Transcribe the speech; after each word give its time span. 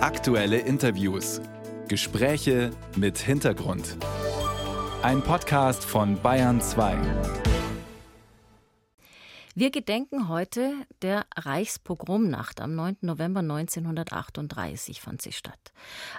Aktuelle 0.00 0.58
Interviews. 0.58 1.40
Gespräche 1.88 2.70
mit 2.94 3.18
Hintergrund. 3.18 3.96
Ein 5.02 5.22
Podcast 5.22 5.84
von 5.84 6.22
Bayern 6.22 6.60
2. 6.60 6.96
Wir 9.56 9.72
gedenken 9.72 10.28
heute 10.28 10.72
der 11.02 11.26
Reichspogromnacht 11.34 12.60
am 12.60 12.76
9. 12.76 12.98
November 13.00 13.40
1938 13.40 15.00
fand 15.00 15.20
sie 15.20 15.32
statt. 15.32 15.72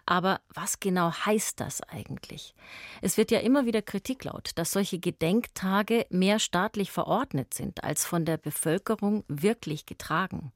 Aber 0.06 0.42
was 0.54 0.82
genau 0.82 1.14
heißt 1.14 1.62
das 1.62 1.82
eigentlich? 1.82 2.56
Es 3.02 3.16
wird 3.16 3.32
ja 3.32 3.40
immer 3.40 3.66
wieder 3.66 3.82
Kritik 3.82 4.26
laut, 4.26 4.52
dass 4.56 4.74
solche 4.74 5.00
Gedenktage 5.00 6.06
mehr 6.10 6.40
staatlich 6.40 6.92
verordnet 6.92 7.54
sind 7.54 7.82
als 7.82 8.04
von 8.04 8.26
der 8.26 8.36
Bevölkerung 8.36 9.24
wirklich 9.30 9.86
getragen. 9.86 10.52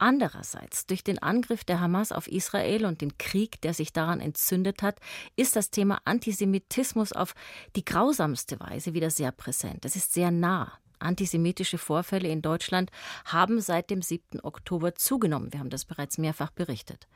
Andererseits, 0.00 0.86
durch 0.86 1.04
den 1.04 1.18
Angriff 1.18 1.62
der 1.62 1.78
Hamas 1.78 2.10
auf 2.10 2.26
Israel 2.26 2.86
und 2.86 3.02
den 3.02 3.18
Krieg, 3.18 3.60
der 3.60 3.74
sich 3.74 3.92
daran 3.92 4.20
entzündet 4.20 4.82
hat, 4.82 4.98
ist 5.36 5.56
das 5.56 5.70
Thema 5.70 6.00
Antisemitismus 6.06 7.12
auf 7.12 7.34
die 7.76 7.84
grausamste 7.84 8.58
Weise 8.60 8.94
wieder 8.94 9.10
sehr 9.10 9.30
präsent. 9.30 9.84
Es 9.84 9.96
ist 9.96 10.14
sehr 10.14 10.30
nah. 10.30 10.72
Antisemitische 11.00 11.78
Vorfälle 11.78 12.28
in 12.28 12.42
Deutschland 12.42 12.90
haben 13.24 13.60
seit 13.60 13.90
dem 13.90 14.02
7. 14.02 14.40
Oktober 14.42 14.94
zugenommen. 14.94 15.52
Wir 15.52 15.60
haben 15.60 15.70
das 15.70 15.84
bereits 15.84 16.18
mehrfach 16.18 16.50
berichtet. 16.50 17.08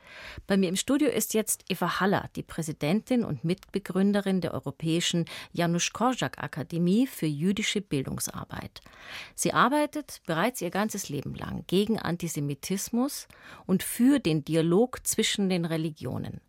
Bei 0.47 0.57
mir 0.57 0.69
im 0.69 0.75
Studio 0.75 1.07
ist 1.07 1.33
jetzt 1.33 1.63
Eva 1.69 1.99
Haller, 1.99 2.29
die 2.35 2.43
Präsidentin 2.43 3.23
und 3.23 3.43
Mitbegründerin 3.43 4.41
der 4.41 4.53
Europäischen 4.53 5.25
Janusz 5.51 5.93
Korczak 5.93 6.43
Akademie 6.43 7.07
für 7.07 7.27
jüdische 7.27 7.81
Bildungsarbeit. 7.81 8.81
Sie 9.35 9.53
arbeitet 9.53 10.21
bereits 10.25 10.61
ihr 10.61 10.71
ganzes 10.71 11.09
Leben 11.09 11.35
lang 11.35 11.63
gegen 11.67 11.99
Antisemitismus 11.99 13.27
und 13.65 13.83
für 13.83 14.19
den 14.19 14.43
Dialog 14.43 15.05
zwischen 15.05 15.49
den 15.49 15.65
Religionen. 15.65 16.41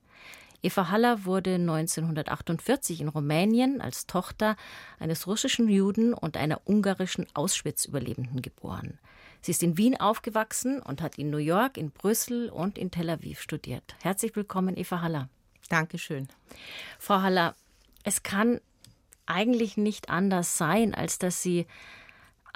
Eva 0.63 0.91
Haller 0.91 1.25
wurde 1.25 1.55
1948 1.55 3.01
in 3.01 3.09
Rumänien 3.09 3.81
als 3.81 4.07
Tochter 4.07 4.57
eines 4.99 5.27
russischen 5.27 5.69
Juden 5.69 6.15
und 6.15 6.37
einer 6.37 6.61
ungarischen 6.65 7.27
Auschwitz-Überlebenden 7.35 8.43
geboren. 8.43 8.99
Sie 9.43 9.53
ist 9.53 9.63
in 9.63 9.77
Wien 9.77 9.99
aufgewachsen 10.01 10.81
und 10.81 11.03
hat 11.03 11.19
in 11.19 11.31
New 11.31 11.37
York, 11.37 11.77
in 11.77 11.91
Brüssel 11.91 12.49
und 12.49 12.79
in 12.79 12.91
Tel 12.91 13.11
Aviv 13.11 13.41
studiert. 13.41 13.95
Herzlich 14.03 14.35
willkommen, 14.35 14.77
Eva 14.77 15.03
Haller. 15.03 15.29
Dankeschön. 15.69 16.29
Frau 16.99 17.21
Haller, 17.21 17.55
es 18.03 18.23
kann 18.23 18.61
eigentlich 19.27 19.77
nicht 19.77 20.09
anders 20.09 20.57
sein, 20.57 20.95
als 20.95 21.19
dass 21.19 21.43
Sie 21.43 21.67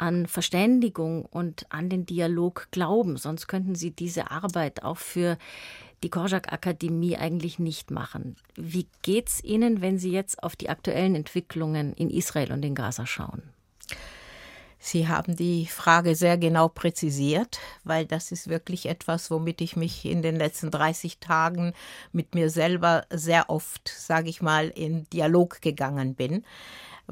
an 0.01 0.27
Verständigung 0.27 1.27
und 1.27 1.67
an 1.69 1.91
den 1.91 2.07
Dialog 2.07 2.69
glauben. 2.71 3.17
Sonst 3.17 3.49
könnten 3.49 3.75
Sie 3.75 3.91
diese 3.91 4.31
Arbeit 4.31 4.83
auch 4.83 4.97
für 4.97 5.37
die 6.03 6.09
Korczak-Akademie 6.09 7.19
eigentlich 7.19 7.59
nicht 7.59 7.91
machen. 7.91 8.37
Wie 8.57 8.87
geht's 9.03 9.45
Ihnen, 9.45 9.83
wenn 9.83 9.99
Sie 9.99 10.11
jetzt 10.11 10.43
auf 10.43 10.57
die 10.57 10.71
aktuellen 10.71 11.15
Entwicklungen 11.15 11.93
in 11.93 12.09
Israel 12.09 12.53
und 12.53 12.65
in 12.65 12.75
Gaza 12.75 13.05
schauen? 13.05 13.43
Sie 14.83 15.09
haben 15.09 15.37
die 15.37 15.67
Frage 15.67 16.15
sehr 16.15 16.39
genau 16.39 16.69
präzisiert, 16.69 17.61
weil 17.85 18.07
das 18.07 18.33
ist 18.33 18.49
wirklich 18.49 18.87
etwas, 18.87 19.31
womit 19.31 19.61
ich 19.61 19.77
mich 19.77 20.07
in 20.07 20.23
den 20.23 20.37
letzten 20.37 20.71
30 20.71 21.19
Tagen 21.19 21.75
mit 22.13 22.35
mir 22.35 22.49
selber 22.49 23.05
sehr 23.11 23.51
oft, 23.51 23.89
sage 23.89 24.31
ich 24.31 24.41
mal, 24.41 24.69
in 24.69 25.05
Dialog 25.11 25.61
gegangen 25.61 26.15
bin 26.15 26.45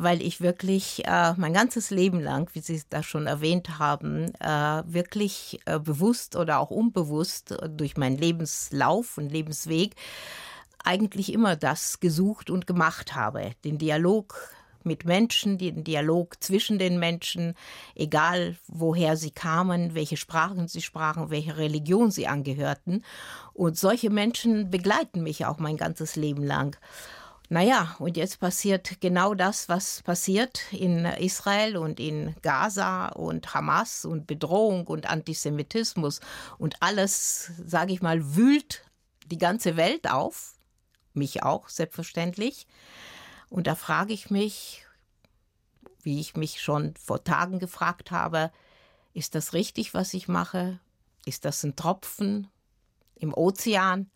weil 0.01 0.23
ich 0.23 0.41
wirklich 0.41 1.05
äh, 1.07 1.35
mein 1.37 1.53
ganzes 1.53 1.91
Leben 1.91 2.21
lang, 2.21 2.49
wie 2.53 2.61
Sie 2.61 2.81
das 2.89 3.05
schon 3.05 3.27
erwähnt 3.27 3.81
haben, 3.81 4.33
äh, 4.37 4.83
wirklich 4.87 5.59
äh, 5.65 5.81
bewusst 5.81 6.37
oder 6.37 6.61
auch 6.61 6.71
unbewusst 6.71 7.51
äh, 7.51 7.69
durch 7.69 7.97
meinen 7.97 8.17
Lebenslauf 8.17 9.19
und 9.19 9.31
Lebensweg 9.31 9.97
eigentlich 10.85 11.33
immer 11.33 11.57
das 11.57 11.99
gesucht 11.99 12.49
und 12.49 12.67
gemacht 12.69 13.17
habe. 13.17 13.51
Den 13.65 13.79
Dialog 13.79 14.58
mit 14.89 15.05
Menschen, 15.05 15.57
den 15.57 15.85
Dialog 15.85 16.43
zwischen 16.43 16.81
den 16.81 16.99
Menschen, 16.99 17.55
egal 17.95 18.57
woher 18.67 19.17
sie 19.17 19.31
kamen, 19.31 19.95
welche 19.95 20.17
Sprachen 20.17 20.67
sie 20.67 20.83
sprachen, 20.83 21.31
welche 21.31 21.57
Religion 21.57 22.11
sie 22.11 22.27
angehörten. 22.27 23.05
Und 23.55 23.79
solche 23.79 24.11
Menschen 24.11 24.71
begleiten 24.71 25.23
mich 25.23 25.47
auch 25.47 25.59
mein 25.59 25.77
ganzes 25.77 26.17
Leben 26.17 26.43
lang. 26.43 26.77
Naja, 27.51 27.97
und 27.99 28.19
jetzt 28.19 28.41
passiert 28.41 29.01
genau 29.01 29.35
das, 29.35 29.71
was 29.71 30.03
passiert 30.03 30.71
in 30.71 31.07
Israel 31.07 31.79
und 31.79 31.99
in 31.99 32.35
Gaza 32.43 33.07
und 33.07 33.55
Hamas 33.55 34.05
und 34.05 34.27
Bedrohung 34.27 34.87
und 34.87 35.09
Antisemitismus 35.09 36.21
und 36.59 36.83
alles, 36.83 37.53
sage 37.65 37.95
ich 37.95 38.03
mal, 38.03 38.37
wühlt 38.37 38.83
die 39.31 39.39
ganze 39.39 39.79
Welt 39.79 40.11
auf, 40.11 40.57
mich 41.15 41.43
auch 41.43 41.71
selbstverständlich. 41.71 42.67
Und 43.49 43.67
da 43.67 43.75
frage 43.75 44.13
ich 44.13 44.29
mich, 44.29 44.85
wie 46.03 46.21
ich 46.21 46.37
mich 46.37 46.61
schon 46.61 46.95
vor 46.97 47.25
Tagen 47.25 47.59
gefragt 47.59 48.11
habe, 48.11 48.51
ist 49.15 49.35
das 49.35 49.53
richtig, 49.53 49.95
was 49.95 50.15
ich 50.15 50.29
mache? 50.29 50.81
Ist 51.25 51.45
das 51.45 51.63
ein 51.65 51.77
Tropfen 51.77 52.49
im 53.17 53.35
Ozean? 53.35 54.11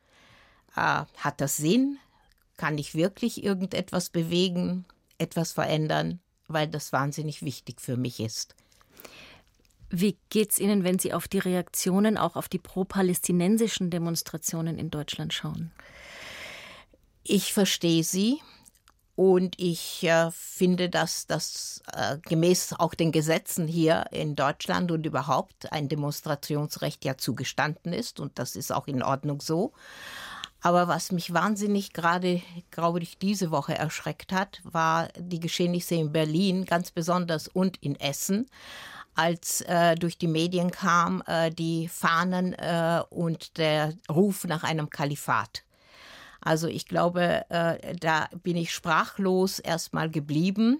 Äh, 0.76 1.04
hat 1.16 1.40
das 1.40 1.56
Sinn? 1.56 1.98
kann 2.62 2.78
ich 2.78 2.94
wirklich 2.94 3.42
irgendetwas 3.42 4.10
bewegen, 4.10 4.84
etwas 5.18 5.50
verändern, 5.50 6.20
weil 6.46 6.68
das 6.68 6.92
wahnsinnig 6.92 7.42
wichtig 7.42 7.80
für 7.80 7.96
mich 7.96 8.20
ist. 8.20 8.54
Wie 9.90 10.16
geht 10.30 10.52
es 10.52 10.58
Ihnen, 10.60 10.84
wenn 10.84 10.98
Sie 10.98 11.12
auf 11.12 11.26
die 11.26 11.40
Reaktionen, 11.40 12.16
auch 12.16 12.36
auf 12.36 12.48
die 12.48 12.60
pro-palästinensischen 12.60 13.90
Demonstrationen 13.90 14.78
in 14.78 14.90
Deutschland 14.90 15.34
schauen? 15.34 15.72
Ich 17.24 17.52
verstehe 17.52 18.04
sie 18.04 18.40
und 19.14 19.54
ich 19.58 20.04
äh, 20.04 20.30
finde, 20.30 20.88
dass 20.88 21.26
das 21.26 21.82
äh, 21.92 22.18
gemäß 22.18 22.74
auch 22.78 22.94
den 22.94 23.12
Gesetzen 23.12 23.68
hier 23.68 24.06
in 24.10 24.36
Deutschland 24.36 24.90
und 24.90 25.04
überhaupt 25.04 25.70
ein 25.72 25.88
Demonstrationsrecht 25.88 27.04
ja 27.04 27.16
zugestanden 27.16 27.92
ist 27.92 28.20
und 28.20 28.38
das 28.38 28.56
ist 28.56 28.72
auch 28.72 28.86
in 28.86 29.02
Ordnung 29.02 29.40
so. 29.40 29.72
Aber 30.64 30.86
was 30.86 31.10
mich 31.10 31.34
wahnsinnig 31.34 31.92
gerade, 31.92 32.40
glaube 32.70 33.00
ich, 33.00 33.18
diese 33.18 33.50
Woche 33.50 33.74
erschreckt 33.74 34.32
hat, 34.32 34.60
war 34.64 35.08
die 35.18 35.40
Geschehnisse 35.40 35.96
in 35.96 36.12
Berlin, 36.12 36.64
ganz 36.64 36.92
besonders 36.92 37.48
und 37.48 37.78
in 37.82 37.98
Essen 37.98 38.46
als 39.14 39.60
äh, 39.62 39.94
durch 39.96 40.16
die 40.16 40.28
Medien 40.28 40.70
kam, 40.70 41.22
äh, 41.26 41.50
die 41.50 41.88
Fahnen 41.88 42.54
äh, 42.54 43.02
und 43.10 43.58
der 43.58 43.92
Ruf 44.10 44.44
nach 44.44 44.62
einem 44.62 44.88
Kalifat. 44.88 45.64
Also 46.44 46.66
ich 46.66 46.86
glaube, 46.86 47.44
äh, 47.50 47.94
da 47.96 48.28
bin 48.42 48.56
ich 48.56 48.72
sprachlos 48.72 49.60
erstmal 49.60 50.10
geblieben, 50.10 50.78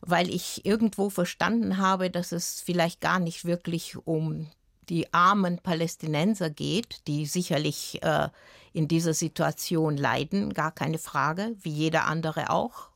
weil 0.00 0.30
ich 0.30 0.64
irgendwo 0.64 1.10
verstanden 1.10 1.76
habe, 1.76 2.10
dass 2.10 2.32
es 2.32 2.60
vielleicht 2.62 3.00
gar 3.00 3.18
nicht 3.18 3.44
wirklich 3.44 3.96
um 4.06 4.48
die 4.88 5.12
armen 5.12 5.58
Palästinenser 5.58 6.50
geht, 6.50 7.06
die 7.06 7.26
sicherlich 7.26 8.02
äh, 8.02 8.28
in 8.72 8.88
dieser 8.88 9.14
Situation 9.14 9.96
leiden, 9.96 10.52
gar 10.52 10.72
keine 10.72 10.98
Frage, 10.98 11.54
wie 11.60 11.70
jeder 11.70 12.06
andere 12.06 12.50
auch, 12.50 12.88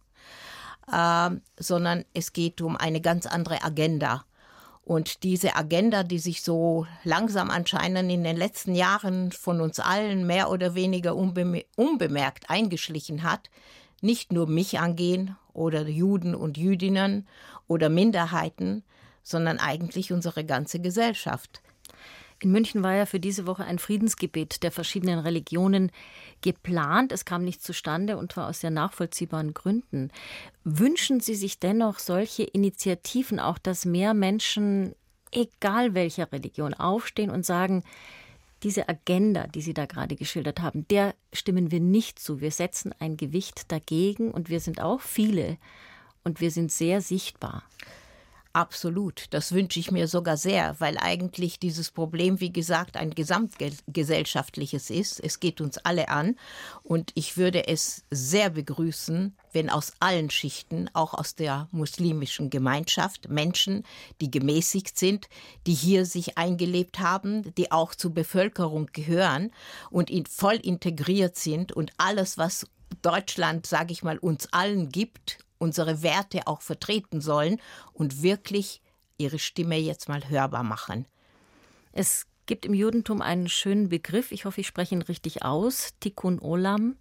äh, 0.90 1.30
sondern 1.58 2.04
es 2.14 2.32
geht 2.32 2.60
um 2.60 2.76
eine 2.76 3.00
ganz 3.00 3.26
andere 3.26 3.62
Agenda. 3.62 4.24
Und 4.88 5.22
diese 5.22 5.54
Agenda, 5.54 6.02
die 6.02 6.18
sich 6.18 6.40
so 6.40 6.86
langsam 7.04 7.50
anscheinend 7.50 8.10
in 8.10 8.24
den 8.24 8.38
letzten 8.38 8.74
Jahren 8.74 9.32
von 9.32 9.60
uns 9.60 9.80
allen 9.80 10.26
mehr 10.26 10.50
oder 10.50 10.74
weniger 10.74 11.14
unbe 11.14 11.66
unbemerkt 11.76 12.48
eingeschlichen 12.48 13.22
hat, 13.22 13.50
nicht 14.00 14.32
nur 14.32 14.46
mich 14.46 14.78
angehen 14.78 15.36
oder 15.52 15.86
Juden 15.86 16.34
und 16.34 16.56
Jüdinnen 16.56 17.28
oder 17.66 17.90
Minderheiten, 17.90 18.82
sondern 19.22 19.58
eigentlich 19.58 20.10
unsere 20.10 20.46
ganze 20.46 20.80
Gesellschaft. 20.80 21.60
In 22.40 22.52
München 22.52 22.84
war 22.84 22.94
ja 22.94 23.04
für 23.04 23.18
diese 23.18 23.46
Woche 23.46 23.64
ein 23.64 23.80
Friedensgebet 23.80 24.62
der 24.62 24.70
verschiedenen 24.70 25.18
Religionen 25.18 25.90
geplant. 26.40 27.10
Es 27.10 27.24
kam 27.24 27.44
nicht 27.44 27.62
zustande 27.62 28.16
und 28.16 28.32
zwar 28.32 28.48
aus 28.48 28.60
sehr 28.60 28.70
nachvollziehbaren 28.70 29.54
Gründen. 29.54 30.10
Wünschen 30.62 31.18
Sie 31.18 31.34
sich 31.34 31.58
dennoch 31.58 31.98
solche 31.98 32.44
Initiativen 32.44 33.40
auch, 33.40 33.58
dass 33.58 33.84
mehr 33.84 34.14
Menschen, 34.14 34.94
egal 35.32 35.94
welcher 35.94 36.30
Religion, 36.30 36.74
aufstehen 36.74 37.30
und 37.30 37.44
sagen, 37.44 37.82
diese 38.62 38.88
Agenda, 38.88 39.46
die 39.48 39.60
Sie 39.60 39.74
da 39.74 39.86
gerade 39.86 40.16
geschildert 40.16 40.60
haben, 40.60 40.86
der 40.88 41.14
stimmen 41.32 41.70
wir 41.70 41.80
nicht 41.80 42.18
zu. 42.18 42.40
Wir 42.40 42.50
setzen 42.50 42.92
ein 42.98 43.16
Gewicht 43.16 43.70
dagegen 43.70 44.30
und 44.30 44.48
wir 44.48 44.60
sind 44.60 44.80
auch 44.80 45.00
viele 45.00 45.58
und 46.24 46.40
wir 46.40 46.50
sind 46.50 46.70
sehr 46.70 47.00
sichtbar. 47.00 47.64
Absolut, 48.54 49.26
das 49.30 49.52
wünsche 49.52 49.78
ich 49.78 49.90
mir 49.90 50.08
sogar 50.08 50.38
sehr, 50.38 50.74
weil 50.80 50.96
eigentlich 50.98 51.58
dieses 51.58 51.90
Problem, 51.90 52.40
wie 52.40 52.52
gesagt, 52.52 52.96
ein 52.96 53.10
gesamtgesellschaftliches 53.10 54.88
ist. 54.90 55.20
Es 55.20 55.38
geht 55.38 55.60
uns 55.60 55.76
alle 55.78 56.08
an 56.08 56.36
und 56.82 57.12
ich 57.14 57.36
würde 57.36 57.68
es 57.68 58.04
sehr 58.10 58.48
begrüßen, 58.48 59.36
wenn 59.52 59.68
aus 59.68 59.92
allen 60.00 60.30
Schichten, 60.30 60.88
auch 60.94 61.12
aus 61.12 61.34
der 61.34 61.68
muslimischen 61.72 62.48
Gemeinschaft, 62.48 63.28
Menschen, 63.28 63.84
die 64.20 64.30
gemäßigt 64.30 64.98
sind, 64.98 65.28
die 65.66 65.74
hier 65.74 66.06
sich 66.06 66.38
eingelebt 66.38 67.00
haben, 67.00 67.54
die 67.56 67.70
auch 67.70 67.94
zur 67.94 68.14
Bevölkerung 68.14 68.88
gehören 68.92 69.52
und 69.90 70.10
voll 70.28 70.56
integriert 70.56 71.36
sind 71.36 71.72
und 71.72 71.92
alles, 71.98 72.38
was 72.38 72.66
Deutschland, 73.02 73.66
sage 73.66 73.92
ich 73.92 74.02
mal, 74.02 74.18
uns 74.18 74.52
allen 74.52 74.88
gibt, 74.88 75.38
unsere 75.58 76.02
Werte 76.02 76.46
auch 76.46 76.62
vertreten 76.62 77.20
sollen 77.20 77.60
und 77.92 78.22
wirklich 78.22 78.80
ihre 79.18 79.38
Stimme 79.38 79.76
jetzt 79.76 80.08
mal 80.08 80.28
hörbar 80.28 80.62
machen. 80.62 81.06
Es 81.92 82.26
gibt 82.46 82.64
im 82.64 82.74
Judentum 82.74 83.20
einen 83.20 83.48
schönen 83.48 83.88
Begriff, 83.88 84.32
ich 84.32 84.44
hoffe, 84.44 84.60
ich 84.60 84.66
spreche 84.66 84.94
ihn 84.94 85.02
richtig 85.02 85.44
aus, 85.44 85.94
Tikkun 86.00 86.40
Olam, 86.40 86.96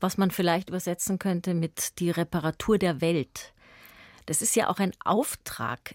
was 0.00 0.18
man 0.18 0.30
vielleicht 0.30 0.68
übersetzen 0.68 1.18
könnte 1.18 1.54
mit 1.54 1.98
die 1.98 2.10
Reparatur 2.10 2.78
der 2.78 3.00
Welt. 3.00 3.52
Das 4.26 4.42
ist 4.42 4.54
ja 4.56 4.68
auch 4.68 4.78
ein 4.78 4.92
Auftrag. 5.04 5.94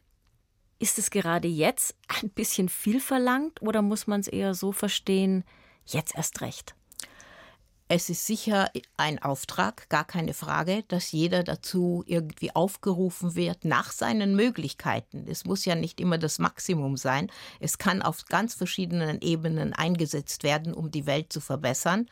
Ist 0.80 0.98
es 0.98 1.12
gerade 1.12 1.48
jetzt 1.48 1.96
ein 2.08 2.30
bisschen 2.30 2.68
viel 2.68 3.00
verlangt 3.00 3.62
oder 3.62 3.82
muss 3.82 4.08
man 4.08 4.20
es 4.20 4.28
eher 4.28 4.54
so 4.54 4.72
verstehen, 4.72 5.46
jetzt 5.86 6.16
erst 6.16 6.42
recht? 6.42 6.76
Es 7.96 8.10
ist 8.10 8.26
sicher 8.26 8.72
ein 8.98 9.22
Auftrag, 9.22 9.88
gar 9.88 10.04
keine 10.04 10.34
Frage, 10.34 10.84
dass 10.88 11.12
jeder 11.12 11.44
dazu 11.44 12.04
irgendwie 12.08 12.56
aufgerufen 12.56 13.36
wird 13.36 13.66
nach 13.66 13.92
seinen 13.92 14.36
Möglichkeiten. 14.36 15.28
Es 15.30 15.46
muss 15.46 15.64
ja 15.64 15.76
nicht 15.76 16.02
immer 16.02 16.18
das 16.18 16.40
Maximum 16.40 16.98
sein. 16.98 17.30
Es 17.60 17.78
kann 17.78 18.02
auf 18.02 18.26
ganz 18.26 18.56
verschiedenen 18.56 19.22
Ebenen 19.22 19.74
eingesetzt 19.74 20.42
werden, 20.42 20.74
um 20.74 20.90
die 20.90 21.06
Welt 21.06 21.32
zu 21.32 21.40
verbessern. 21.40 22.10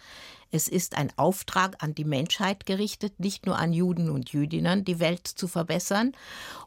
Es 0.51 0.67
ist 0.67 0.95
ein 0.95 1.11
Auftrag 1.17 1.81
an 1.81 1.95
die 1.95 2.05
Menschheit 2.05 2.67
gerichtet, 2.67 3.19
nicht 3.19 3.47
nur 3.47 3.57
an 3.57 3.73
Juden 3.73 4.11
und 4.11 4.33
Jüdinnen, 4.33 4.85
die 4.85 4.99
Welt 4.99 5.27
zu 5.27 5.47
verbessern. 5.47 6.11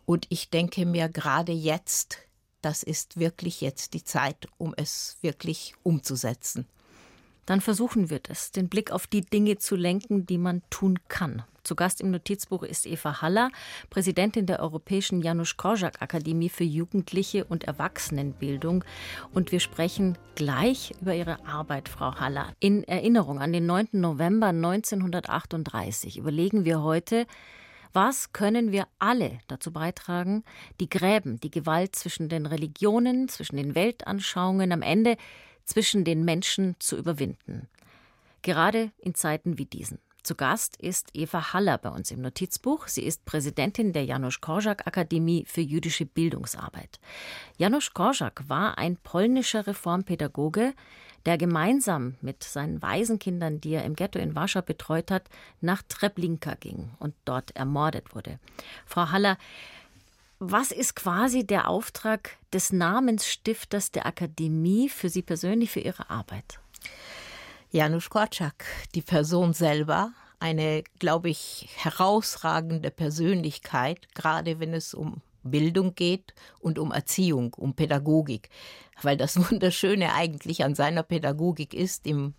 Und 0.07 0.27
ich 0.29 0.51
denke 0.51 0.87
mir 0.87 1.09
gerade 1.09 1.53
jetzt, 1.53 2.19
das 2.63 2.83
ist 2.83 3.17
wirklich 3.17 3.61
jetzt 3.61 3.95
die 3.95 4.03
Zeit, 4.03 4.49
um 4.59 4.75
es 4.77 5.19
wirklich 5.21 5.75
umzusetzen 5.85 6.67
dann 7.47 7.61
versuchen 7.61 8.11
wir 8.11 8.19
das, 8.19 8.53
den 8.53 8.69
Blick 8.69 8.91
auf 8.91 9.07
die 9.07 9.23
Dinge 9.23 9.59
zu 9.59 9.77
lenken, 9.77 10.27
die 10.27 10.39
man 10.39 10.63
tun 10.71 10.99
kann. 11.09 11.43
Zu 11.65 11.77
Gast 11.77 12.03
im 12.03 12.11
Notizbuch 12.11 12.63
ist 12.63 12.87
Eva 12.87 13.23
Haller, 13.23 13.51
Präsidentin 13.89 14.45
der 14.45 14.61
Europäischen 14.61 15.23
Janusz 15.23 15.57
Korczak 15.57 16.03
Akademie 16.03 16.51
für 16.51 16.65
Jugendliche 16.65 17.47
und 17.47 17.65
Erwachsenenbildung. 17.65 18.85
Und 19.33 19.51
wir 19.51 19.61
sprechen 19.61 20.19
gleich 20.35 20.95
über 21.01 21.15
Ihre 21.15 21.47
Arbeit, 21.47 21.89
Frau 21.89 22.17
Haller. 22.17 22.53
In 22.61 22.85
Erinnerung 22.85 23.41
an 23.41 23.55
den 23.55 23.65
9. 23.65 23.89
November 23.93 24.49
1938 24.49 26.19
überlegen 26.19 26.67
wir 26.67 26.83
heute, 26.83 27.27
was 27.95 28.33
können 28.35 28.71
wir 28.71 28.87
alle 28.99 29.39
dazu 29.47 29.73
beitragen, 29.73 30.45
die 30.81 30.91
Gräben, 30.91 31.41
die 31.41 31.51
Gewalt 31.51 31.97
zwischen 31.97 32.29
den 32.29 32.45
Religionen, 32.45 33.29
zwischen 33.29 33.57
den 33.57 33.75
Weltanschauungen 33.75 34.71
am 34.73 34.83
Ende 34.83 35.17
zwischen 35.65 36.05
den 36.05 36.25
Menschen 36.25 36.77
zu 36.79 36.97
überwinden. 36.97 37.69
Gerade 38.43 38.91
in 38.99 39.15
Zeiten 39.15 39.59
wie 39.59 39.67
diesen. 39.67 39.99
Zu 40.25 40.37
Gast 40.37 40.77
ist 40.77 41.11
Eva 41.13 41.53
Haller 41.53 41.77
bei 41.77 41.91
uns 41.91 42.11
im 42.11 42.23
Notizbuch. 42.23 42.89
Sie 42.89 43.03
ist 43.03 43.27
Präsidentin 43.27 43.93
der 43.93 44.07
Janusz 44.07 44.41
Korczak 44.41 44.87
Akademie 44.87 45.45
für 45.47 45.61
jüdische 45.61 46.07
Bildungsarbeit. 46.07 46.99
Janusz 47.59 47.93
Korczak 47.93 48.43
war 48.49 48.79
ein 48.79 48.97
polnischer 48.97 49.67
Reformpädagoge, 49.67 50.73
der 51.27 51.37
gemeinsam 51.37 52.15
mit 52.23 52.43
seinen 52.43 52.81
Waisenkindern, 52.81 53.61
die 53.61 53.75
er 53.75 53.85
im 53.85 53.97
Ghetto 53.97 54.19
in 54.19 54.35
Warschau 54.35 54.63
betreut 54.63 55.11
hat, 55.11 55.29
nach 55.61 55.83
Treblinka 55.83 56.55
ging 56.55 56.91
und 56.99 57.15
dort 57.27 57.55
ermordet 57.55 58.15
wurde. 58.15 58.39
Frau 58.87 59.11
Haller, 59.11 59.37
was 60.39 60.73
ist 60.73 60.97
quasi 60.97 61.47
der 61.47 61.69
Auftrag 61.69 62.37
des 62.53 62.73
Namensstifters 62.73 63.93
der 63.93 64.07
Akademie 64.07 64.89
für 64.89 65.09
Sie 65.09 65.23
persönlich, 65.23 65.71
für 65.71 65.81
Ihre 65.81 66.11
Arbeit? 66.11 66.61
Janusz 67.71 68.11
Korczak, 68.11 68.65
die 68.95 69.03
Person 69.03 69.53
selber, 69.53 70.13
eine, 70.39 70.85
glaube 70.99 71.31
ich, 71.31 71.69
herausragende 71.77 72.91
Persönlichkeit, 72.91 74.15
gerade 74.15 74.61
wenn 74.61 74.75
es 74.75 74.95
um 74.95 75.23
Bildung 75.43 75.95
geht 75.95 76.35
und 76.61 76.79
um 76.79 76.93
Erziehung, 76.93 77.55
um 77.55 77.75
Pädagogik. 77.75 78.51
Weil 79.03 79.17
das 79.17 79.37
Wunderschöne 79.51 80.15
eigentlich 80.15 80.65
an 80.65 80.75
seiner 80.75 81.03
Pädagogik 81.03 81.75
ist, 81.75 82.07
im 82.07 82.35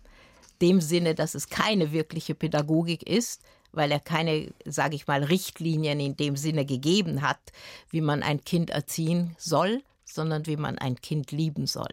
dem 0.62 0.80
Sinne, 0.80 1.14
dass 1.14 1.34
es 1.34 1.48
keine 1.48 1.92
wirkliche 1.92 2.34
Pädagogik 2.34 3.06
ist, 3.06 3.42
weil 3.76 3.92
er 3.92 4.00
keine, 4.00 4.52
sage 4.64 4.96
ich 4.96 5.06
mal, 5.06 5.22
Richtlinien 5.22 6.00
in 6.00 6.16
dem 6.16 6.36
Sinne 6.36 6.64
gegeben 6.64 7.22
hat, 7.22 7.38
wie 7.90 8.00
man 8.00 8.22
ein 8.22 8.42
Kind 8.42 8.70
erziehen 8.70 9.36
soll, 9.38 9.82
sondern 10.04 10.46
wie 10.46 10.56
man 10.56 10.78
ein 10.78 10.96
Kind 10.96 11.30
lieben 11.30 11.66
soll. 11.66 11.90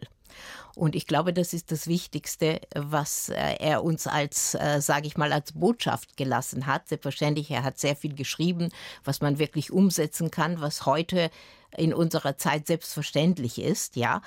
Und 0.74 0.96
ich 0.96 1.06
glaube, 1.06 1.32
das 1.32 1.52
ist 1.52 1.70
das 1.70 1.86
Wichtigste, 1.86 2.60
was 2.74 3.28
äh, 3.28 3.56
er 3.60 3.84
uns 3.84 4.06
als, 4.06 4.54
äh, 4.54 4.80
sage 4.80 5.06
ich 5.06 5.16
mal, 5.16 5.32
als 5.32 5.52
Botschaft 5.52 6.16
gelassen 6.16 6.66
hat. 6.66 6.88
Selbstverständlich, 6.88 7.50
er 7.50 7.62
hat 7.62 7.78
sehr 7.78 7.94
viel 7.94 8.14
geschrieben, 8.14 8.70
was 9.04 9.20
man 9.20 9.38
wirklich 9.38 9.70
umsetzen 9.70 10.32
kann, 10.32 10.60
was 10.60 10.86
heute 10.86 11.30
in 11.76 11.94
unserer 11.94 12.36
Zeit 12.36 12.66
selbstverständlich 12.66 13.60
ist, 13.60 13.96
ja. 13.96 14.22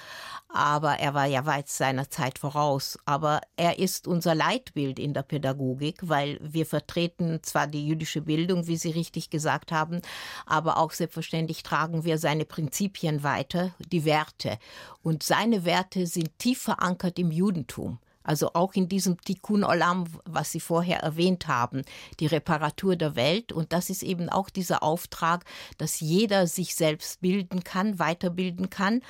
Aber 0.49 0.99
er 0.99 1.13
war 1.13 1.25
ja 1.25 1.45
weit 1.45 1.67
seiner 1.67 2.09
Zeit 2.09 2.39
voraus. 2.39 2.97
Aber 3.05 3.41
er 3.57 3.79
ist 3.79 4.07
unser 4.07 4.33
Leitbild 4.33 4.99
in 4.99 5.13
der 5.13 5.23
Pädagogik, 5.23 5.97
weil 6.01 6.39
wir 6.41 6.65
vertreten 6.65 7.39
zwar 7.43 7.67
die 7.67 7.85
jüdische 7.85 8.21
Bildung, 8.21 8.67
wie 8.67 8.77
Sie 8.77 8.91
richtig 8.91 9.29
gesagt 9.29 9.71
haben, 9.71 10.01
aber 10.45 10.77
auch 10.77 10.91
selbstverständlich 10.91 11.63
tragen 11.63 12.03
wir 12.03 12.17
seine 12.17 12.45
Prinzipien 12.45 13.23
weiter, 13.23 13.73
die 13.91 14.05
Werte. 14.05 14.57
Und 15.03 15.23
seine 15.23 15.65
Werte 15.65 16.07
sind 16.07 16.37
tief 16.39 16.61
verankert 16.61 17.19
im 17.19 17.31
Judentum. 17.31 17.99
Also 18.27 18.53
auch 18.53 18.73
in 18.73 18.89
diesem 18.89 19.19
Tikkun 19.21 19.63
Olam, 19.63 20.05
was 20.25 20.51
Sie 20.51 20.59
vorher 20.59 20.99
erwähnt 20.99 21.47
haben, 21.47 21.83
die 22.19 22.27
Reparatur 22.27 22.97
der 22.97 23.15
Welt. 23.15 23.53
Und 23.53 23.71
das 23.71 23.89
ist 23.89 24.03
eben 24.03 24.29
auch 24.29 24.49
dieser 24.49 24.83
Auftrag, 24.83 25.45
dass 25.77 26.01
jeder 26.01 26.45
sich 26.45 26.75
selbst 26.75 27.21
bilden 27.21 27.63
kann, 27.63 27.99
weiterbilden 27.99 28.69
kann 28.69 29.01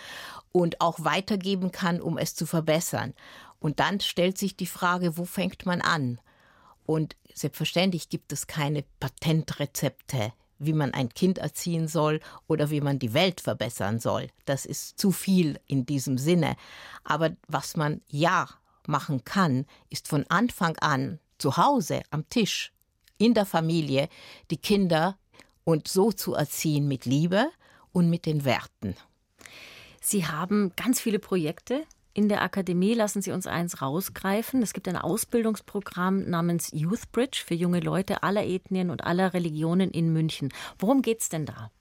und 0.51 0.79
auch 0.81 1.03
weitergeben 1.03 1.71
kann, 1.71 1.99
um 1.99 2.19
es 2.19 2.35
zu 2.35 2.45
verbessern. 2.45 3.15
Und 3.59 3.79
dann 3.79 3.99
stellt 3.99 4.37
sich 4.37 4.55
die 4.55 4.67
Frage, 4.67 5.17
wo 5.17 5.25
fängt 5.25 5.65
man 5.65 5.81
an? 5.81 6.21
Und 6.85 7.15
selbstverständlich 7.33 8.09
gibt 8.09 8.31
es 8.31 8.45
keine 8.45 8.83
Patentrezepte 8.99 10.31
wie 10.59 10.73
man 10.73 10.93
ein 10.93 11.09
Kind 11.09 11.37
erziehen 11.37 11.87
soll 11.87 12.19
oder 12.47 12.69
wie 12.69 12.81
man 12.81 12.99
die 12.99 13.13
Welt 13.13 13.41
verbessern 13.41 13.99
soll. 13.99 14.29
Das 14.45 14.65
ist 14.65 14.99
zu 14.99 15.11
viel 15.11 15.59
in 15.67 15.85
diesem 15.85 16.17
Sinne. 16.17 16.55
Aber 17.03 17.35
was 17.47 17.77
man 17.77 18.01
ja 18.07 18.47
machen 18.87 19.23
kann, 19.23 19.65
ist 19.89 20.07
von 20.07 20.25
Anfang 20.29 20.77
an 20.77 21.19
zu 21.37 21.57
Hause 21.57 22.01
am 22.09 22.27
Tisch, 22.29 22.71
in 23.17 23.33
der 23.33 23.45
Familie, 23.45 24.09
die 24.51 24.57
Kinder 24.57 25.17
und 25.63 25.87
so 25.87 26.11
zu 26.11 26.33
erziehen 26.33 26.87
mit 26.87 27.05
Liebe 27.05 27.49
und 27.91 28.09
mit 28.09 28.25
den 28.25 28.45
Werten. 28.45 28.95
Sie 30.01 30.25
haben 30.25 30.71
ganz 30.75 31.01
viele 31.01 31.19
Projekte 31.19 31.83
in 32.13 32.29
der 32.29 32.41
Akademie. 32.41 32.93
Lassen 32.93 33.21
Sie 33.21 33.31
uns 33.31 33.45
eins 33.45 33.81
rausgreifen. 33.81 34.61
Es 34.63 34.73
gibt 34.73 34.87
ein 34.87 34.95
Ausbildungsprogramm 34.95 36.29
namens 36.29 36.69
Youth 36.71 37.11
Bridge 37.11 37.43
für 37.45 37.53
junge 37.53 37.79
Leute 37.79 38.23
aller 38.23 38.45
Ethnien 38.45 38.89
und 38.89 39.03
aller 39.03 39.33
Religionen 39.33 39.91
in 39.91 40.13
München. 40.13 40.53
Worum 40.79 41.01
geht 41.01 41.21
es 41.21 41.29
denn 41.29 41.45
da? 41.45 41.71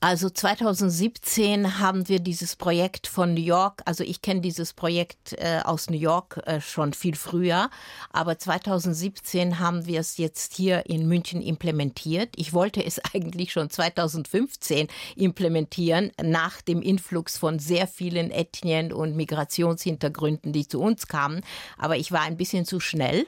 Also 0.00 0.30
2017 0.30 1.78
haben 1.78 2.08
wir 2.08 2.20
dieses 2.20 2.56
Projekt 2.56 3.06
von 3.06 3.34
New 3.34 3.40
York, 3.40 3.82
also 3.84 4.04
ich 4.04 4.22
kenne 4.22 4.40
dieses 4.40 4.72
Projekt 4.72 5.34
äh, 5.34 5.60
aus 5.64 5.90
New 5.90 5.98
York 5.98 6.40
äh, 6.46 6.60
schon 6.60 6.92
viel 6.92 7.16
früher, 7.16 7.70
aber 8.12 8.38
2017 8.38 9.58
haben 9.58 9.86
wir 9.86 10.00
es 10.00 10.16
jetzt 10.16 10.54
hier 10.54 10.86
in 10.86 11.08
München 11.08 11.42
implementiert. 11.42 12.30
Ich 12.36 12.52
wollte 12.52 12.84
es 12.84 13.00
eigentlich 13.14 13.52
schon 13.52 13.68
2015 13.68 14.88
implementieren, 15.16 16.12
nach 16.22 16.62
dem 16.62 16.82
Influx 16.82 17.36
von 17.36 17.58
sehr 17.58 17.86
vielen 17.86 18.30
Ethnien 18.30 18.92
und 18.92 19.16
Migrationshintergründen, 19.16 20.52
die 20.52 20.68
zu 20.68 20.80
uns 20.80 21.08
kamen, 21.08 21.42
aber 21.76 21.96
ich 21.96 22.12
war 22.12 22.22
ein 22.22 22.36
bisschen 22.36 22.64
zu 22.64 22.80
schnell. 22.80 23.26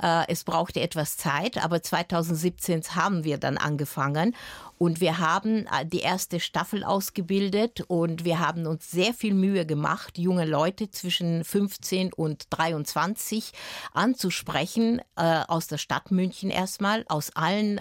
Äh, 0.00 0.24
es 0.28 0.44
brauchte 0.44 0.80
etwas 0.80 1.16
Zeit, 1.16 1.62
aber 1.62 1.82
2017 1.82 2.82
haben 2.94 3.24
wir 3.24 3.38
dann 3.38 3.58
angefangen 3.58 4.34
und 4.78 5.00
wir 5.00 5.18
haben 5.18 5.66
äh, 5.66 5.84
die 5.84 6.00
erste 6.00 6.40
Staffel 6.40 6.84
ausgebildet 6.84 7.82
und 7.86 8.24
wir 8.24 8.40
haben 8.40 8.66
uns 8.66 8.90
sehr 8.90 9.14
viel 9.14 9.34
Mühe 9.34 9.66
gemacht, 9.66 10.18
junge 10.18 10.44
Leute 10.44 10.90
zwischen 10.90 11.44
15 11.44 12.12
und 12.12 12.46
23 12.50 13.52
anzusprechen, 13.92 15.00
äh, 15.16 15.42
aus 15.46 15.66
der 15.66 15.78
Stadt 15.78 16.10
München 16.10 16.50
erstmal, 16.50 17.04
aus 17.08 17.30
allen 17.36 17.80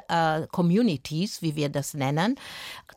Communities, 0.52 1.42
wie 1.42 1.56
wir 1.56 1.70
das 1.70 1.94
nennen, 1.94 2.36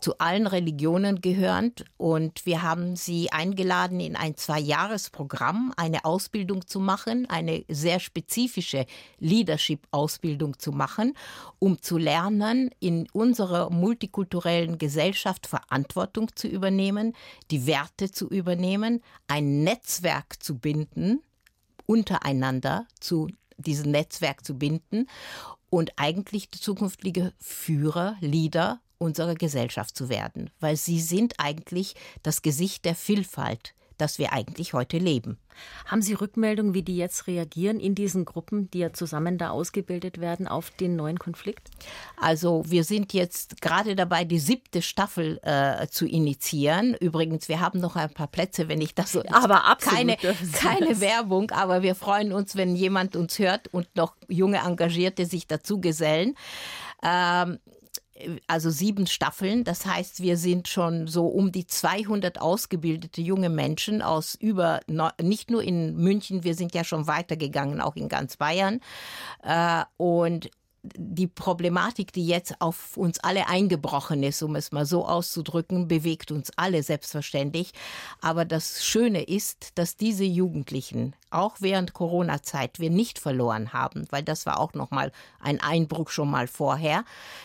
zu 0.01 0.19
allen 0.19 0.47
Religionen 0.47 1.21
gehörend. 1.21 1.85
Und 1.97 2.45
wir 2.47 2.63
haben 2.63 2.97
sie 2.97 3.33
eingeladen, 3.33 4.01
in 4.01 4.17
ein 4.17 4.37
Zwei-Jahres-Programm 4.37 5.73
eine 5.77 6.05
Ausbildung 6.05 6.67
zu 6.67 6.81
machen, 6.81 7.29
eine 7.29 7.65
sehr 7.69 8.01
spezifische 8.01 8.87
Leadership-Ausbildung 9.19 10.59
zu 10.59 10.73
machen, 10.73 11.15
um 11.59 11.81
zu 11.81 11.99
lernen, 11.99 12.71
in 12.81 13.09
unserer 13.13 13.71
multikulturellen 13.71 14.79
Gesellschaft 14.79 15.47
Verantwortung 15.47 16.35
zu 16.35 16.49
übernehmen, 16.49 17.15
die 17.51 17.67
Werte 17.67 18.11
zu 18.11 18.29
übernehmen, 18.29 19.03
ein 19.29 19.63
Netzwerk 19.65 20.43
zu 20.43 20.59
binden, 20.59 21.23
untereinander 21.87 22.87
zu 23.01 23.29
diesem 23.57 23.91
Netzwerk 23.91 24.45
zu 24.45 24.59
binden 24.59 25.07
und 25.71 25.93
eigentlich 25.97 26.51
die 26.51 26.61
zukünftige 26.61 27.33
Führer, 27.39 28.17
Leader 28.21 28.81
unserer 28.99 29.35
Gesellschaft 29.35 29.97
zu 29.97 30.09
werden, 30.09 30.51
weil 30.61 30.77
sie 30.77 31.01
sind 31.01 31.35
eigentlich 31.39 31.95
das 32.23 32.43
Gesicht 32.43 32.85
der 32.85 32.95
Vielfalt 32.95 33.74
das 33.99 34.19
wir 34.19 34.33
eigentlich 34.33 34.73
heute 34.73 34.99
leben. 34.99 35.39
Haben 35.87 36.03
Sie 36.03 36.15
Rückmeldungen, 36.15 36.75
wie 36.75 36.83
die 36.83 36.97
jetzt 36.97 37.27
reagieren 37.27 37.79
in 37.79 37.95
diesen 37.95 38.25
Gruppen, 38.25 38.71
die 38.71 38.81
ja 38.81 38.93
zusammen 38.93 39.39
da 39.39 39.51
ausgebildet 39.51 40.21
werden, 40.21 40.49
auf 40.49 40.71
den 40.71 40.97
neuen 40.97 41.19
Konflikt? 41.19 41.71
Also 42.17 42.65
wir 42.67 42.85
sind 42.85 43.13
jetzt 43.13 43.61
gerade 43.61 43.95
dabei, 43.95 44.25
die 44.25 44.39
siebte 44.39 44.83
Staffel 44.83 45.39
äh, 45.43 45.87
zu 45.89 46.07
initiieren. 46.07 46.95
Übrigens, 46.95 47.49
wir 47.49 47.61
haben 47.61 47.81
noch 47.81 47.97
ein 47.97 48.13
paar 48.13 48.27
Plätze, 48.27 48.69
wenn 48.69 48.81
ich 48.81 48.95
das 48.95 49.13
so. 49.13 49.23
Aber 49.31 49.65
absolut 49.65 49.99
keine, 49.99 50.17
keine 50.53 51.01
Werbung, 51.01 51.51
aber 51.51 51.83
wir 51.83 51.95
freuen 51.95 52.33
uns, 52.33 52.57
wenn 52.57 52.75
jemand 52.77 53.17
uns 53.17 53.39
hört 53.39 53.69
und 53.69 53.95
noch 53.97 54.17
junge 54.29 54.59
Engagierte 54.59 55.27
sich 55.27 55.47
dazu 55.47 55.81
gesellen. 55.81 56.35
Ähm, 57.03 57.59
also 58.47 58.71
sieben 58.71 59.07
Staffeln. 59.07 59.65
Das 59.65 59.87
heißt, 59.87 60.21
wir 60.21 60.37
sind 60.37 60.69
schon 60.69 61.07
so 61.07 61.27
um 61.27 61.53
die 61.53 61.67
200 61.67 62.41
ausgebildete 62.41 63.21
junge 63.21 63.49
Menschen 63.49 64.03
aus 64.03 64.35
über, 64.35 64.81
nicht 65.21 65.51
nur 65.51 65.63
in 65.63 65.97
München, 65.97 66.45
wir 66.45 66.55
sind 66.55 66.75
ja 66.75 66.85
schon 66.85 67.07
weitergegangen, 67.07 67.81
auch 67.81 67.97
in 67.97 68.09
ganz 68.09 68.37
Bayern. 68.37 68.81
Äh, 69.43 69.85
und 69.97 70.51
die 70.97 71.27
Problematik, 71.27 72.13
die 72.13 72.27
jetzt 72.27 72.61
auf 72.61 72.97
uns 72.97 73.19
alle 73.21 73.49
eingebrochen 73.49 74.23
ist, 74.23 74.43
um 74.43 74.55
es 74.55 74.71
mal 74.71 74.85
so 74.85 75.07
auszudrücken, 75.07 75.89
bewegt 75.89 76.31
uns 76.31 76.53
alle 76.57 76.83
selbstverständlich. 76.83 77.73
Aber 78.21 78.45
das 78.45 78.85
Schöne 78.85 79.23
ist, 79.23 79.79
dass 79.79 79.97
diese 79.97 80.25
Jugendlichen 80.25 81.17
auch 81.31 81.57
während 81.61 81.95
Corona-Zeit 81.95 82.79
wir 82.79 82.91
nicht 82.91 83.19
verloren 83.19 83.73
haben, 83.73 84.07
weil 84.11 84.23
das 84.23 84.47
war 84.47 84.61
auch 84.61 84.75
noch 84.75 84.91
mal 84.91 85.11
ein 85.41 85.61
Einbruch 85.61 86.11
schon 86.11 86.31
mal 86.31 86.47
vorher. 86.47 87.05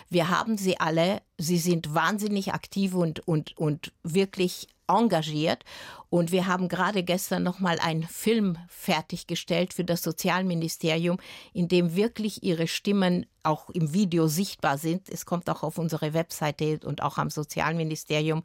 Wir 0.10 0.29
haben 0.29 0.58
sie 0.58 0.79
alle. 0.79 1.22
Sie 1.41 1.58
sind 1.58 1.96
wahnsinnig 1.96 2.53
aktiv 2.53 2.93
und 2.93 3.25
und 3.27 3.58
und 3.58 3.93
wirklich 4.03 4.67
engagiert. 4.89 5.63
Und 6.10 6.31
wir 6.31 6.48
haben 6.48 6.67
gerade 6.67 7.03
gestern 7.03 7.43
noch 7.43 7.60
mal 7.60 7.79
einen 7.79 8.03
Film 8.03 8.58
fertiggestellt 8.67 9.74
für 9.74 9.86
das 9.86 10.01
Sozialministerium, 10.01 11.17
in 11.53 11.67
dem 11.67 11.96
wirklich 11.96 12.43
ihre 12.43 12.67
Stimmen 12.67 13.25
auch 13.43 13.69
im 13.69 13.93
Video 13.93 14.27
sichtbar 14.27 14.77
sind. 14.77 15.08
Es 15.08 15.25
kommt 15.25 15.50
auch 15.50 15.63
auf 15.63 15.77
unsere 15.77 16.13
Webseite 16.13 16.79
und 16.84 17.03
auch 17.03 17.17
am 17.17 17.29
Sozialministerium. 17.29 18.43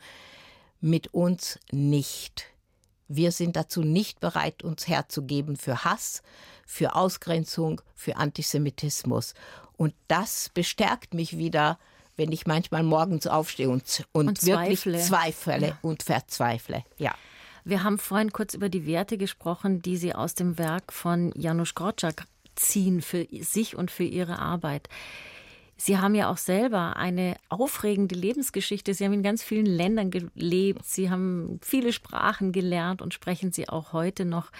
Mit 0.80 1.12
uns 1.14 1.58
nicht. 1.72 2.44
Wir 3.08 3.32
sind 3.32 3.56
dazu 3.56 3.82
nicht 3.82 4.20
bereit, 4.20 4.62
uns 4.62 4.86
herzugeben 4.86 5.56
für 5.56 5.84
Hass, 5.84 6.22
für 6.64 6.94
Ausgrenzung, 6.94 7.80
für 7.94 8.16
Antisemitismus. 8.16 9.34
Und 9.76 9.94
das 10.08 10.50
bestärkt 10.52 11.14
mich 11.14 11.36
wieder, 11.36 11.78
wenn 12.16 12.32
ich 12.32 12.46
manchmal 12.46 12.82
morgens 12.82 13.26
aufstehe 13.26 13.68
und, 13.68 14.04
und, 14.12 14.28
und 14.28 14.46
wirklich 14.46 14.80
zweifle, 14.80 15.00
zweifle 15.00 15.66
ja. 15.68 15.78
und 15.82 16.02
verzweifle. 16.02 16.84
Ja. 16.96 17.14
Wir 17.64 17.82
haben 17.82 17.98
vorhin 17.98 18.32
kurz 18.32 18.54
über 18.54 18.68
die 18.68 18.86
Werte 18.86 19.16
gesprochen, 19.16 19.80
die 19.80 19.96
Sie 19.96 20.14
aus 20.14 20.34
dem 20.34 20.58
Werk 20.58 20.92
von 20.92 21.32
Janusz 21.34 21.74
Korczak 21.74 22.26
ziehen 22.56 23.00
für 23.00 23.26
sich 23.40 23.76
und 23.76 23.90
für 23.90 24.04
Ihre 24.04 24.38
Arbeit. 24.38 24.88
Sie 25.76 25.98
haben 25.98 26.14
ja 26.14 26.30
auch 26.30 26.36
selber 26.36 26.96
eine 26.96 27.36
aufregende 27.48 28.14
Lebensgeschichte. 28.14 28.94
Sie 28.94 29.04
haben 29.04 29.12
in 29.12 29.22
ganz 29.22 29.42
vielen 29.42 29.66
Ländern 29.66 30.10
gelebt. 30.10 30.84
Sie 30.84 31.10
haben 31.10 31.58
viele 31.62 31.92
Sprachen 31.92 32.52
gelernt 32.52 33.02
und 33.02 33.12
sprechen 33.12 33.50
sie 33.50 33.68
auch 33.68 33.92
heute 33.92 34.24
noch. 34.24 34.50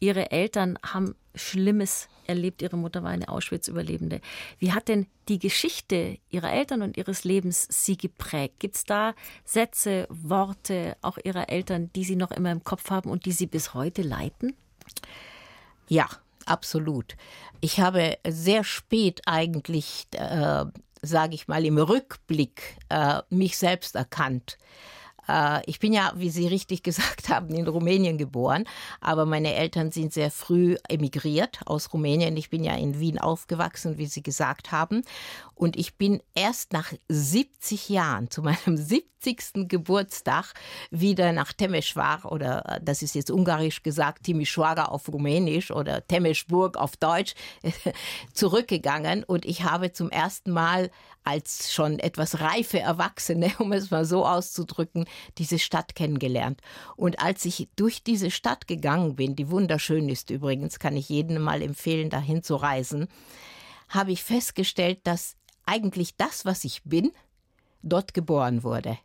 Ihre 0.00 0.30
Eltern 0.30 0.78
haben 0.84 1.14
Schlimmes 1.34 2.08
erlebt. 2.26 2.62
Ihre 2.62 2.76
Mutter 2.76 3.02
war 3.02 3.10
eine 3.10 3.28
Auschwitz-Überlebende. 3.28 4.20
Wie 4.58 4.72
hat 4.72 4.88
denn 4.88 5.06
die 5.28 5.38
Geschichte 5.38 6.18
Ihrer 6.30 6.52
Eltern 6.52 6.82
und 6.82 6.96
Ihres 6.96 7.24
Lebens 7.24 7.66
Sie 7.70 7.96
geprägt? 7.96 8.60
Gibt 8.60 8.76
es 8.76 8.84
da 8.84 9.14
Sätze, 9.44 10.06
Worte 10.10 10.96
auch 11.02 11.18
Ihrer 11.22 11.48
Eltern, 11.48 11.90
die 11.94 12.04
Sie 12.04 12.16
noch 12.16 12.30
immer 12.30 12.52
im 12.52 12.64
Kopf 12.64 12.90
haben 12.90 13.10
und 13.10 13.24
die 13.26 13.32
Sie 13.32 13.46
bis 13.46 13.74
heute 13.74 14.02
leiten? 14.02 14.54
Ja, 15.88 16.06
absolut. 16.44 17.16
Ich 17.60 17.80
habe 17.80 18.18
sehr 18.26 18.64
spät 18.64 19.22
eigentlich, 19.26 20.06
äh, 20.12 20.64
sage 21.02 21.34
ich 21.34 21.48
mal, 21.48 21.64
im 21.64 21.78
Rückblick 21.78 22.76
äh, 22.88 23.22
mich 23.30 23.56
selbst 23.56 23.94
erkannt. 23.94 24.58
Äh, 25.28 25.60
ich 25.66 25.78
bin 25.78 25.92
ja, 25.92 26.12
wie 26.16 26.30
Sie 26.30 26.46
richtig 26.46 26.82
gesagt 26.88 27.28
haben, 27.28 27.50
in 27.50 27.68
Rumänien 27.68 28.18
geboren, 28.18 28.64
aber 29.00 29.26
meine 29.26 29.54
Eltern 29.54 29.90
sind 29.90 30.12
sehr 30.12 30.30
früh 30.30 30.76
emigriert 30.88 31.60
aus 31.66 31.92
Rumänien. 31.92 32.36
Ich 32.36 32.50
bin 32.50 32.64
ja 32.64 32.74
in 32.74 32.98
Wien 32.98 33.18
aufgewachsen, 33.18 33.98
wie 33.98 34.06
Sie 34.06 34.22
gesagt 34.22 34.72
haben. 34.72 35.02
Und 35.54 35.76
ich 35.76 35.96
bin 35.96 36.22
erst 36.34 36.72
nach 36.72 36.92
70 37.08 37.88
Jahren, 37.88 38.30
zu 38.30 38.42
meinem 38.42 38.76
70. 38.76 39.08
Geburtstag, 39.68 40.54
wieder 40.90 41.32
nach 41.32 41.52
Temeschwar 41.52 42.30
oder 42.30 42.76
äh, 42.76 42.80
das 42.80 43.02
ist 43.02 43.16
jetzt 43.16 43.30
ungarisch 43.30 43.82
gesagt, 43.82 44.26
Timișoara 44.26 44.84
auf 44.84 45.08
Rumänisch 45.08 45.72
oder 45.72 46.06
Temeschburg 46.06 46.76
auf 46.76 46.96
Deutsch, 46.96 47.34
zurückgegangen. 48.32 49.24
Und 49.24 49.44
ich 49.44 49.64
habe 49.64 49.92
zum 49.92 50.10
ersten 50.10 50.52
Mal 50.52 50.90
als 51.24 51.72
schon 51.72 51.98
etwas 51.98 52.40
reife 52.40 52.80
Erwachsene, 52.80 53.52
um 53.58 53.72
es 53.72 53.90
mal 53.90 54.04
so 54.04 54.26
auszudrücken, 54.26 55.06
diese 55.38 55.58
Stadt 55.58 55.94
kennengelernt. 55.94 56.60
Und 56.96 57.20
als 57.20 57.44
ich 57.44 57.68
durch 57.76 58.02
diese 58.02 58.30
Stadt 58.30 58.66
gegangen 58.66 59.16
bin, 59.16 59.36
die 59.36 59.50
wunderschön 59.50 60.08
ist 60.08 60.30
übrigens, 60.30 60.78
kann 60.78 60.96
ich 60.96 61.08
jedem 61.08 61.42
mal 61.42 61.62
empfehlen, 61.62 62.10
dahin 62.10 62.42
zu 62.42 62.56
reisen, 62.56 63.08
habe 63.88 64.12
ich 64.12 64.22
festgestellt, 64.22 65.00
dass 65.04 65.36
eigentlich 65.66 66.16
das, 66.16 66.44
was 66.44 66.64
ich 66.64 66.82
bin, 66.84 67.12
dort 67.82 68.14
geboren 68.14 68.62
wurde. 68.62 68.98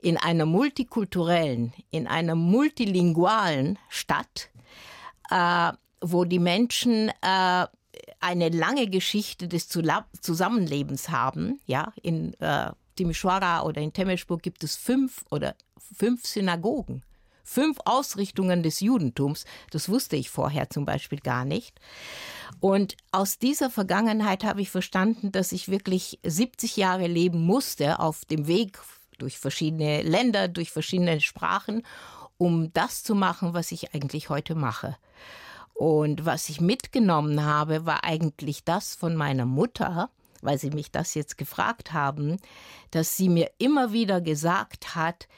In 0.00 0.16
einer 0.16 0.46
multikulturellen, 0.46 1.72
in 1.90 2.06
einer 2.06 2.34
multilingualen 2.34 3.78
Stadt, 3.88 4.50
äh, 5.30 5.72
wo 6.00 6.24
die 6.24 6.40
Menschen 6.40 7.10
äh, 7.22 7.66
eine 8.20 8.48
lange 8.48 8.88
Geschichte 8.88 9.48
des 9.48 9.68
Zusammenlebens 9.68 11.10
haben. 11.10 11.60
Ja, 11.66 11.92
in 12.02 12.34
äh, 12.40 12.70
Timișoara 12.96 13.62
oder 13.62 13.80
in 13.80 13.92
Temesburg 13.92 14.42
gibt 14.42 14.64
es 14.64 14.76
fünf 14.76 15.24
oder 15.30 15.54
fünf 15.96 16.26
Synagogen, 16.26 17.02
fünf 17.42 17.78
Ausrichtungen 17.84 18.62
des 18.62 18.80
Judentums. 18.80 19.44
Das 19.70 19.88
wusste 19.88 20.16
ich 20.16 20.30
vorher 20.30 20.70
zum 20.70 20.84
Beispiel 20.84 21.20
gar 21.20 21.44
nicht. 21.44 21.80
Und 22.60 22.96
aus 23.10 23.38
dieser 23.38 23.70
Vergangenheit 23.70 24.44
habe 24.44 24.60
ich 24.60 24.70
verstanden, 24.70 25.32
dass 25.32 25.52
ich 25.52 25.68
wirklich 25.68 26.18
70 26.22 26.76
Jahre 26.76 27.06
leben 27.06 27.44
musste 27.44 27.98
auf 27.98 28.24
dem 28.24 28.46
Weg 28.46 28.78
durch 29.18 29.38
verschiedene 29.38 30.02
Länder, 30.02 30.48
durch 30.48 30.70
verschiedene 30.70 31.20
Sprachen, 31.20 31.82
um 32.38 32.72
das 32.72 33.02
zu 33.02 33.14
machen, 33.14 33.54
was 33.54 33.72
ich 33.72 33.94
eigentlich 33.94 34.28
heute 34.28 34.54
mache. 34.54 34.96
Und 35.74 36.24
was 36.26 36.48
ich 36.48 36.60
mitgenommen 36.60 37.44
habe, 37.44 37.86
war 37.86 38.04
eigentlich 38.04 38.64
das 38.64 38.94
von 38.94 39.16
meiner 39.16 39.46
Mutter, 39.46 40.10
weil 40.42 40.58
Sie 40.58 40.70
mich 40.70 40.90
das 40.90 41.14
jetzt 41.14 41.38
gefragt 41.38 41.92
haben, 41.92 42.38
dass 42.90 43.16
sie 43.16 43.28
mir 43.28 43.50
immer 43.58 43.92
wieder 43.92 44.20
gesagt 44.20 44.94
hat, 44.94 45.28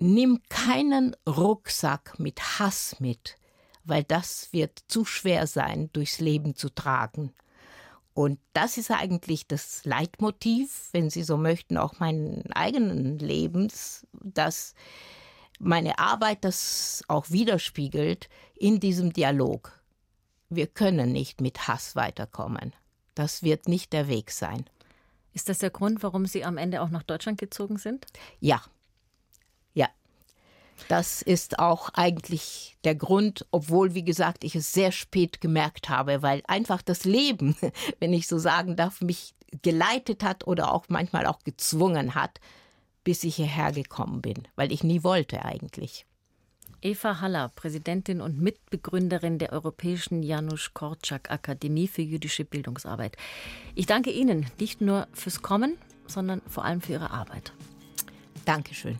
nimm 0.00 0.40
keinen 0.48 1.14
Rucksack 1.26 2.18
mit 2.18 2.58
Hass 2.58 2.96
mit, 2.98 3.36
weil 3.84 4.04
das 4.04 4.52
wird 4.52 4.82
zu 4.88 5.04
schwer 5.04 5.46
sein, 5.46 5.90
durchs 5.92 6.18
Leben 6.18 6.56
zu 6.56 6.70
tragen. 6.70 7.32
Und 8.14 8.38
das 8.54 8.78
ist 8.78 8.90
eigentlich 8.90 9.46
das 9.46 9.84
Leitmotiv, 9.84 10.88
wenn 10.92 11.10
Sie 11.10 11.22
so 11.22 11.36
möchten, 11.36 11.76
auch 11.76 11.98
meinen 12.00 12.50
eigenen 12.52 13.18
Lebens, 13.18 14.06
dass 14.14 14.74
meine 15.58 15.98
Arbeit 15.98 16.44
das 16.44 17.02
auch 17.08 17.30
widerspiegelt 17.30 18.28
in 18.54 18.80
diesem 18.80 19.12
Dialog. 19.12 19.80
Wir 20.48 20.66
können 20.66 21.12
nicht 21.12 21.40
mit 21.40 21.66
Hass 21.68 21.96
weiterkommen. 21.96 22.72
Das 23.14 23.42
wird 23.42 23.68
nicht 23.68 23.92
der 23.92 24.08
Weg 24.08 24.30
sein. 24.30 24.66
Ist 25.32 25.48
das 25.48 25.58
der 25.58 25.70
Grund, 25.70 26.02
warum 26.02 26.26
Sie 26.26 26.44
am 26.44 26.56
Ende 26.56 26.80
auch 26.80 26.90
nach 26.90 27.02
Deutschland 27.02 27.38
gezogen 27.38 27.78
sind? 27.78 28.06
Ja. 28.40 28.62
Ja. 29.74 29.88
Das 30.88 31.22
ist 31.22 31.58
auch 31.58 31.90
eigentlich 31.94 32.76
der 32.84 32.94
Grund, 32.94 33.46
obwohl, 33.50 33.94
wie 33.94 34.04
gesagt, 34.04 34.44
ich 34.44 34.54
es 34.54 34.72
sehr 34.72 34.92
spät 34.92 35.40
gemerkt 35.40 35.88
habe, 35.88 36.22
weil 36.22 36.42
einfach 36.46 36.82
das 36.82 37.04
Leben, 37.04 37.56
wenn 37.98 38.12
ich 38.12 38.28
so 38.28 38.38
sagen 38.38 38.76
darf, 38.76 39.00
mich 39.00 39.34
geleitet 39.62 40.22
hat 40.22 40.46
oder 40.46 40.72
auch 40.72 40.86
manchmal 40.88 41.26
auch 41.26 41.40
gezwungen 41.40 42.14
hat, 42.14 42.40
bis 43.06 43.22
ich 43.22 43.36
hierher 43.36 43.70
gekommen 43.70 44.20
bin, 44.20 44.48
weil 44.56 44.72
ich 44.72 44.82
nie 44.82 45.04
wollte 45.04 45.44
eigentlich. 45.44 46.06
Eva 46.82 47.20
Haller, 47.20 47.52
Präsidentin 47.54 48.20
und 48.20 48.40
Mitbegründerin 48.40 49.38
der 49.38 49.52
Europäischen 49.52 50.24
Janusz 50.24 50.74
Korczak 50.74 51.30
Akademie 51.30 51.86
für 51.86 52.02
jüdische 52.02 52.44
Bildungsarbeit. 52.44 53.16
Ich 53.76 53.86
danke 53.86 54.10
Ihnen 54.10 54.46
nicht 54.58 54.80
nur 54.80 55.06
fürs 55.12 55.40
Kommen, 55.40 55.78
sondern 56.08 56.42
vor 56.48 56.64
allem 56.64 56.80
für 56.80 56.94
Ihre 56.94 57.12
Arbeit. 57.12 57.52
Dankeschön. 58.44 58.98